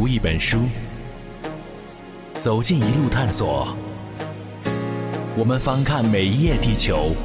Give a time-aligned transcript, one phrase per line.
[0.00, 0.60] 读一本书，
[2.36, 3.76] 走进一路探索。
[5.36, 7.16] 我们翻看每一页地球，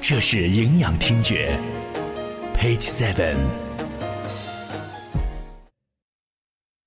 [0.00, 1.60] 这是营养听觉。
[2.56, 3.36] Page Seven，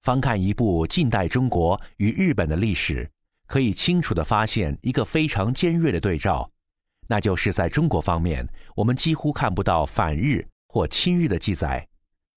[0.01, 3.07] 翻看一部近代中国与日本的历史，
[3.45, 6.49] 可以清楚的发现一个非常尖锐的对照，
[7.07, 11.87] 那就是在中国方面，我们几乎看不到反日或亲日的记载。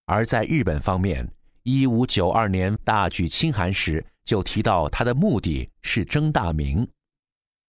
[0.05, 1.27] 而在日本方面，
[1.65, 6.87] 一五九二年大举侵韩时，就提到他的目的是争大明。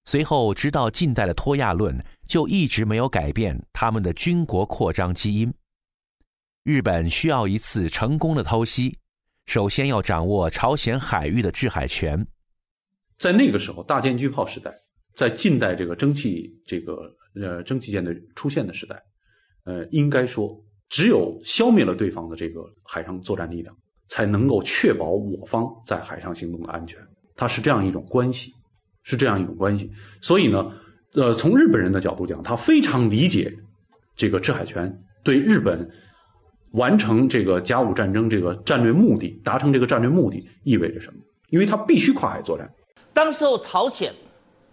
[0.04, 5.54] 随后，直到近代的脱亚论，就一直没有改变他们的军国扩张基因。
[6.64, 8.98] 日本需要一次成功的偷袭，
[9.46, 12.28] 首先要掌握朝鲜海域的制海权。
[13.18, 14.76] 在那个时候，大舰巨炮时代，
[15.14, 19.02] 在近代这个蒸汽这个呃蒸汽舰的出现的时代，
[19.64, 20.62] 呃，应该说。
[20.88, 23.76] 只有消灭了对方的这个海上作战力量，
[24.08, 27.00] 才能够确保我方在海上行动的安全。
[27.36, 28.54] 它是这样一种关系，
[29.04, 29.92] 是这样一种关系。
[30.22, 30.74] 所以呢，
[31.14, 33.58] 呃，从日本人的角度讲，他非常理解
[34.16, 35.92] 这个制海权对日本
[36.72, 41.20] 完成这个甲午战争这个战略目的、达成这个战略目的意味着什么？
[41.50, 42.74] 因为他必须跨海作战。
[43.14, 44.14] 当时候朝鲜。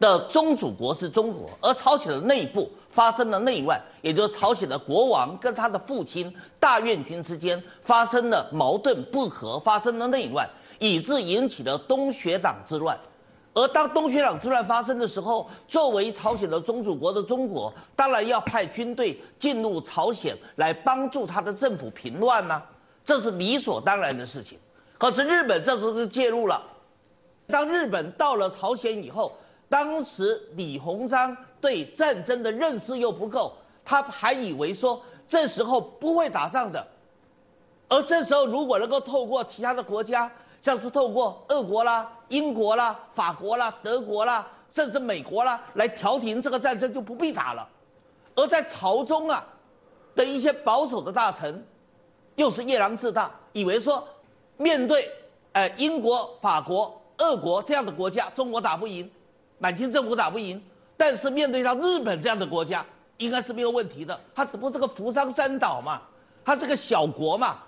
[0.02, 10.44] 的宗主国是中国，而朝鲜的内部发生了内乱，也就是朝鲜的国王跟他的父亲大院君之间发生了矛盾不和，发生了内乱，
[10.80, 12.98] 以致引起了东学党之乱。
[13.54, 22.60] 而当东学党之乱发生的时候，作为朝鲜的宗主国的中国，当然要派军队进入朝鲜来帮助他的政府平乱呢，
[23.04, 24.58] 这是理所当然的事情。
[24.98, 26.60] 可是日本这时候就介入了，
[27.46, 29.32] 当日本到了朝鲜以后。
[29.72, 36.86] 当时李鸿章对战争的认识又不够，他还以为说这时候不会打仗的，
[37.88, 47.66] 而这时候如果能够透过其他的国家，像是透过俄国啦、英国啦、法国啦、德国啦，甚至美国啦来调停这个战争，就不必打了。
[48.34, 49.42] 而在朝中啊
[50.14, 51.66] 的一些保守的大臣，
[52.36, 54.06] 又是夜郎自大，以为说
[54.58, 55.10] 面对
[55.52, 59.10] 呃英国、法国、俄国这样的国家，中国打不赢。
[59.62, 60.60] 满清政府打不赢，
[60.96, 62.84] 但是面对像日本这样的国家，
[63.18, 64.20] 应该是没有问题的。
[64.34, 66.02] 它只不过是个扶桑三岛嘛，
[66.44, 67.58] 它是个小国嘛，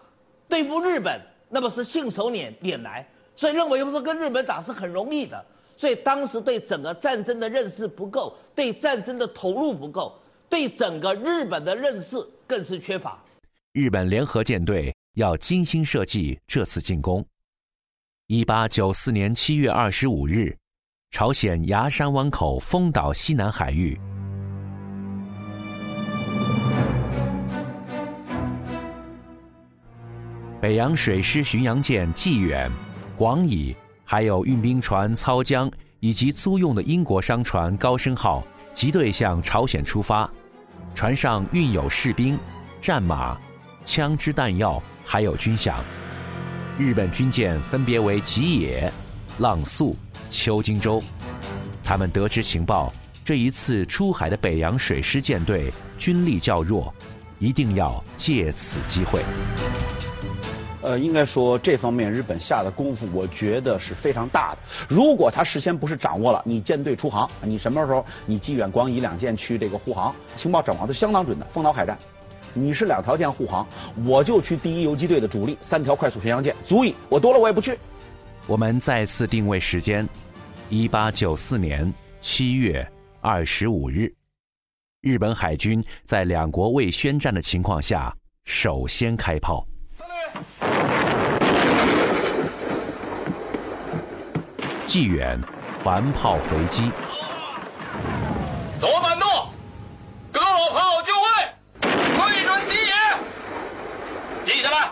[0.49, 5.47] 对付日本那么是信手拈拈来，所以认为说跟日本打是很容易的。
[5.77, 10.19] 所以当时对整个战争的认识不够，对战争的投入不够，
[10.49, 13.23] 对整个日本的认识更是缺乏。
[13.71, 17.25] 日本联合舰队要精心设计这次进攻。
[18.27, 20.57] 一八九四年七月二十五日。
[21.15, 23.97] 朝鲜牙山湾口丰岛西南海域，
[30.61, 32.69] 北洋水师巡洋舰济远、
[33.17, 35.71] 广乙，还有运兵船操江
[36.01, 38.43] 以及租用的英国商船高升号，
[38.73, 40.29] 集队向朝鲜出发。
[40.97, 42.37] 船上运有士兵、
[42.81, 43.39] 战马、
[43.85, 45.75] 枪支弹药，还有军饷。
[46.77, 48.93] 日本军舰分别为吉野、
[49.39, 49.97] 浪速。
[50.35, 51.01] 秋金州，
[51.85, 52.93] 他们得知情报，
[53.25, 56.93] 这一次出海的北洋水师舰队军力较弱，
[57.39, 59.23] 一定要借此机会。
[60.83, 64.59] 呃，应该说这方面日本下的功夫，我觉得是非常大的。
[64.89, 71.47] 如果他事先不是掌握了你舰队出航，你什么时候你济远、广乙两舰去这个护航，情报掌握的相当准的。
[71.47, 71.97] 丰岛海战，
[72.53, 73.67] 你是两条舰护航，
[74.05, 77.79] 我就去第一游击队的主力三条快速巡洋舰，足以，我多了我也不去。
[78.47, 80.07] 我们再次定位时间：
[80.77, 82.85] 一八九四年七月
[83.21, 84.13] 二十五日，
[85.03, 88.13] 日本海军在两国未宣战的情况下
[88.45, 89.65] 首先开炮。
[94.85, 95.41] 纪远
[95.85, 96.91] 环炮回击。
[98.81, 99.49] 左满舵，
[100.33, 101.29] 各炮就位，
[101.83, 102.93] 对准吉野。
[104.43, 104.91] 记下来。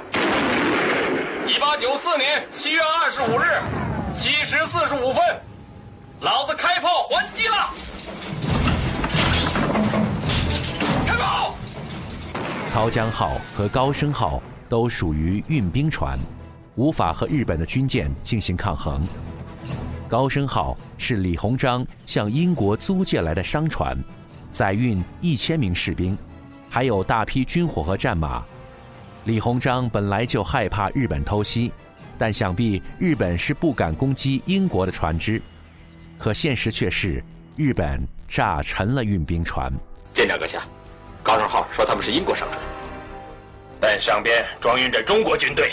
[1.48, 5.20] 一八九四年七月二十五日七时四十五分，
[6.22, 7.74] 老子开炮还击了！
[11.04, 11.56] 开炮！
[12.64, 16.16] 曹江号和高升号都属于运兵船，
[16.76, 19.04] 无法和日本的军舰进行抗衡。
[20.06, 23.98] 高升号是李鸿章向英国租借来的商船，
[24.52, 26.16] 载运一千名士兵，
[26.70, 28.44] 还有大批军火和战马。
[29.24, 31.72] 李鸿章本来就害怕日本偷袭，
[32.16, 35.42] 但想必日本是不敢攻击英国的船只。
[36.22, 37.20] 可现实却是，
[37.56, 39.72] 日本炸沉了运兵船。
[40.14, 40.62] 舰长阁下，
[41.20, 42.62] 高升号说他们是英国商船，
[43.80, 45.72] 但上边装运着中国军队，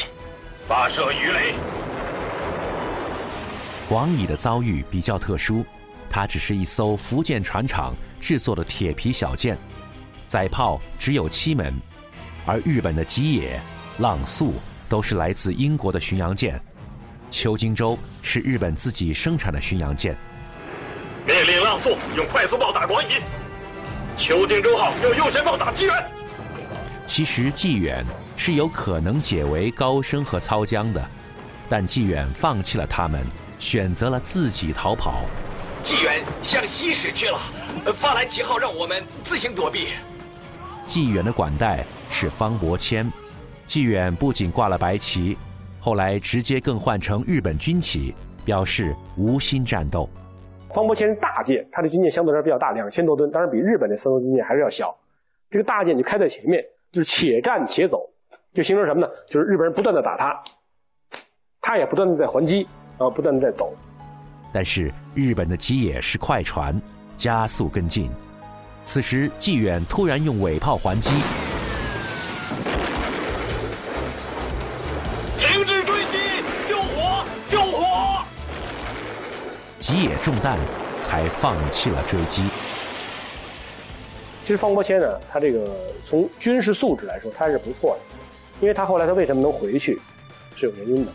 [0.67, 1.53] 发射鱼雷。
[3.91, 5.63] 王乙的遭遇比较特殊，
[6.09, 9.55] 它只是一艘福建船厂制作的铁皮小舰，
[10.25, 11.71] 载炮只有七门，
[12.47, 13.61] 而日本的吉野、
[13.99, 14.55] 浪速
[14.89, 16.59] 都是来自英国的巡洋舰，
[17.29, 20.17] 秋金洲是日本自己生产的巡洋舰。
[21.29, 23.21] 命令浪速用快速炮打广乙，
[24.17, 25.93] 秋金舟号用右舷炮打纪远。
[27.05, 28.03] 其实纪远
[28.35, 31.07] 是有可能解围高升和操江的，
[31.69, 33.23] 但纪远放弃了他们。
[33.59, 35.21] 选择了自己逃跑，
[35.83, 37.37] 纪远向西驶去了，
[37.93, 39.89] 发来旗号让我们自行躲避。
[40.87, 43.11] 纪远的管带是方伯谦，
[43.67, 45.37] 纪远不仅挂了白旗，
[45.79, 48.15] 后来直接更换成日本军旗，
[48.45, 50.09] 表示无心战斗。
[50.73, 54.95] 方伯谦是大舰，他的军舰相对来说比较大，两千多吨，当然比日本的三艘军舰还是要小。
[55.49, 58.07] 这个大舰就开在前面，就是且战且走，
[58.53, 59.09] 就形成什么呢？
[59.27, 60.41] 就是日本人不断的打他，
[61.59, 62.67] 他也不断的在还击。
[62.99, 63.73] 啊，不断的在走，
[64.53, 66.77] 但是日本的吉野是快船，
[67.15, 68.11] 加速跟进。
[68.83, 71.15] 此时纪远突然用尾炮还击，
[79.89, 80.55] 吉野中弹，
[80.99, 82.43] 才放弃了追击。
[84.43, 85.67] 其实方伯谦呢，他这个
[86.07, 87.99] 从军事素质来说，他还是不错的，
[88.61, 89.99] 因为他后来他为什么能回去，
[90.55, 91.11] 是有原因的。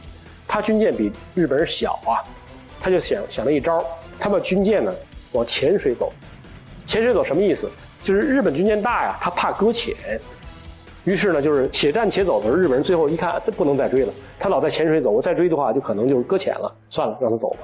[0.48, 2.18] 他军舰比日本人小啊，
[2.80, 3.86] 他就想想了一招，
[4.18, 4.92] 他把军舰呢
[5.30, 6.12] 往浅水走，
[6.84, 7.70] 浅水走什么意思？
[8.02, 9.94] 就是日本军舰大呀，他怕搁浅，
[11.04, 17.58] 于是呢就是且战且走的时候，日本人最后一看这不能再追了，他老在浅水走，我再追的话就可能就搁浅了，算了，让他走吧，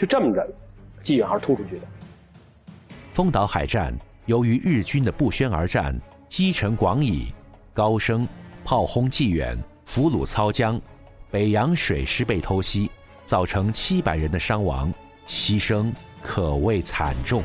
[0.00, 0.48] 就这么着，
[1.02, 1.86] 纪远还是突出去的。
[3.12, 3.94] 丰岛海战
[4.24, 5.94] 由于日军的不宣而战，
[6.26, 7.26] 击沉广乙，
[7.74, 8.26] 高升
[8.64, 10.80] 炮轰纪远，俘虏操江。
[11.30, 12.90] 北洋水师被偷袭，
[13.26, 14.90] 造成七百人的伤亡，
[15.28, 15.92] 牺牲
[16.22, 17.42] 可谓惨重。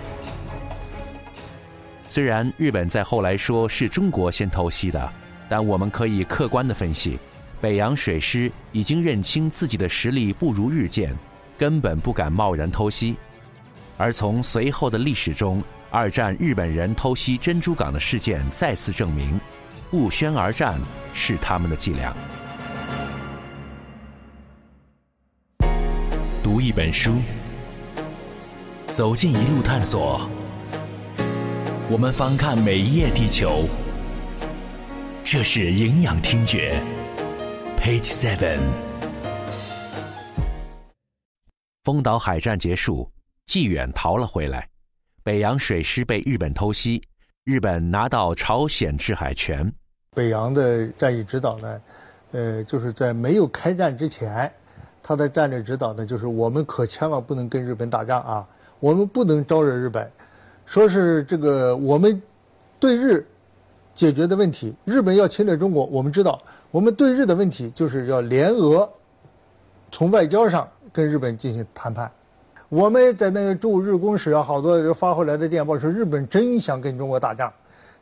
[2.07, 5.11] 虽然日本在后来说是中国先偷袭的，
[5.49, 7.19] 但我们可以客观的分析，
[7.59, 11.13] 北洋水师已经认清自己的实力不如日舰，
[11.57, 13.15] 根本不敢贸然偷袭。
[13.97, 19.39] 而从随后的历史中，二战日本人偷袭珍珠港的事件再次证明，
[19.89, 20.79] 不宣而战
[21.13, 22.13] 是他们的伎俩。
[26.43, 27.15] 读一本书，
[28.87, 30.21] 走进一路探索。
[31.89, 33.67] 我们翻看每一页地球，
[35.23, 36.81] 这是营养听觉。
[37.79, 38.94] Page Seven。
[41.85, 43.07] 丰岛海战结束，
[43.45, 44.67] 纪远逃了回来。
[45.21, 46.99] 北洋水师被日本偷袭，
[47.43, 49.71] 日本拿到朝鲜制海权。
[50.15, 51.81] 北洋的战役指导呢，
[52.31, 54.51] 呃，就是在没有开战之前。
[55.03, 58.47] 他的战略指导呢，就是我们可千万不能跟日本打仗啊，
[58.79, 60.11] 我们不能招惹日本。
[60.65, 62.19] 说是这个我们
[62.79, 63.23] 对日
[63.93, 66.41] 解决的问题，日本要侵略中国，我们知道，
[66.71, 68.91] 我们对日的问题就是要联俄，
[69.91, 72.11] 从外交上跟日本进行谈判。
[72.69, 77.53] 我们在那个驻日公使啊，好多人发回来的电报说，日本真想跟中国打仗，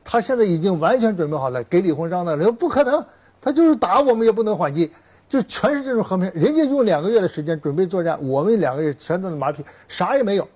[0.03, 3.05] 他现在已经完全准备好了，给李鸿章的说不可能，
[3.41, 4.91] 他就是打我们也不能缓击。
[5.29, 10.47] 就全是这种和平，人家用两个月的时间准备作战，我们两个月全都是马屁，啥也没有，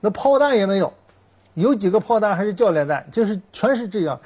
[0.00, 0.92] 那炮弹也没有，
[1.54, 4.18] 有几个炮弹还是教练弹，就是全是这样，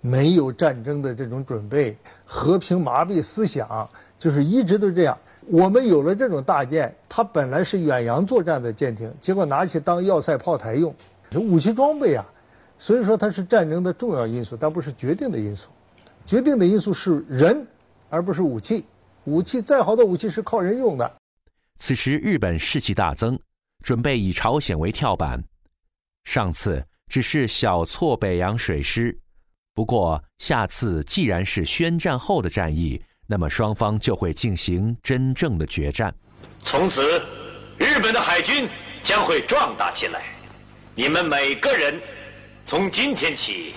[0.00, 3.88] 没有战争的这种准备，和平麻痹思想，
[4.18, 5.16] 就是一直都是这样。
[5.46, 10.94] 我们有了这种大舰，它本来是远洋作战的舰艇，结果拿去当要塞炮台用，
[11.34, 12.24] 武器装备啊，
[12.78, 15.68] 所以说它是战争的重要因素，但不是决定的因素，
[16.24, 17.66] 决定的因素是人，
[18.08, 18.84] 而不是武器。
[19.24, 21.12] 武器再好的武器是靠人用的。
[21.78, 23.38] 此时日本士气大增，
[23.82, 25.42] 准备以朝鲜为跳板。
[26.24, 29.18] 上次只是小挫北洋水师，
[29.74, 36.14] 不过下次既然是宣战后的战役，那么双方就会进行真正的决战。
[36.62, 37.22] 从此，
[37.78, 38.68] 日本的海军
[39.02, 40.22] 将会壮大起来。
[40.94, 42.00] 你们每个人，
[42.66, 43.74] 从今天起，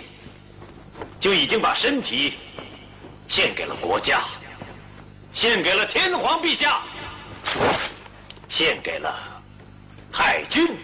[1.20, 2.34] 就已经把身体
[3.28, 4.22] 献给了国家。
[5.34, 6.82] 献给了天皇陛下，
[8.48, 9.14] 献给了
[10.12, 10.76] 海军。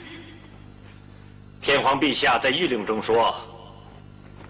[1.60, 3.34] 天皇陛下在谕令中说：“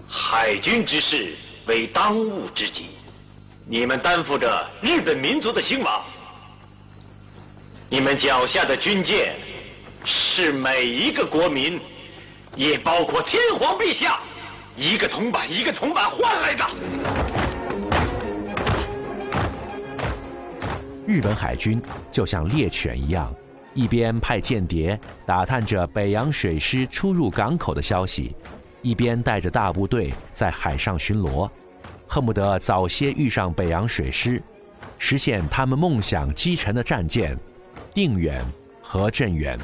[0.10, 1.34] 海军之事
[1.67, 2.89] 为当务之急，
[3.65, 6.01] 你们担负着日本民族的兴亡。
[7.89, 9.36] 你们脚下的军舰，
[10.03, 11.79] 是每一个国民，
[12.58, 14.20] 也包括天皇陛下，
[14.75, 16.65] 一个铜板一个铜板换来的。”
[21.08, 23.34] 日本海军就像猎犬一样，
[23.74, 28.36] 一边派间谍打探着北洋水师出入港口的消息，
[28.82, 31.50] 一边带着大部队在海上巡逻，
[32.13, 34.39] 恨不得早些遇上北洋水师，
[35.00, 37.36] 实现他们梦想击沉的战舰
[37.91, 38.46] “定远”
[38.84, 39.58] 和“镇远”。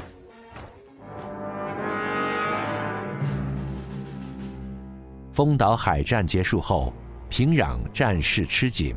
[5.30, 6.92] 丰岛海战结束后，
[7.28, 8.96] 平壤战事吃紧。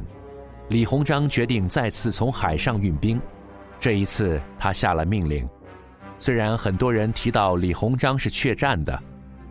[0.69, 3.21] 李鸿章决定再次从海上运兵，
[3.79, 5.47] 这一次他下了命令。
[6.17, 8.99] 虽然很多人提到李鸿章是怯战的，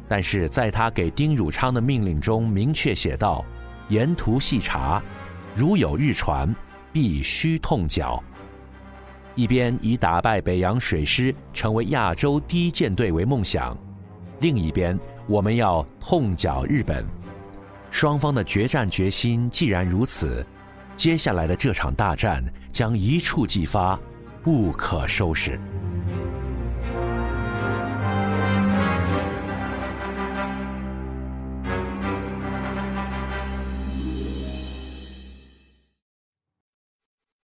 [0.08, 3.44] 但是在他给丁汝昌的命令中明确写道
[3.88, 5.02] ：“沿途细查，
[5.54, 6.54] 如有日船，
[6.92, 8.22] 必须痛剿。”
[9.34, 13.76] 一边以打败北洋水师成为亚洲第一舰队为梦想，
[14.40, 17.06] 另一边我们要痛剿日本。
[17.90, 20.44] 双方的决战决心既然如此。
[20.94, 23.98] 接下来的这场大战将一触即发，
[24.42, 25.58] 不可收拾。